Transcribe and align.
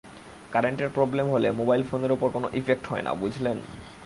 কারেন্টের 0.51 0.89
প্রবলেম 0.89 1.25
হলে 1.29 1.47
মোবাইল 1.51 1.81
ফোনের 1.83 2.11
ওপর 2.11 2.27
কোনো 2.29 2.47
ইফেক্ট 2.53 2.85
হয় 2.87 3.01
না, 3.01 3.11
বুঝলেন? 3.13 3.57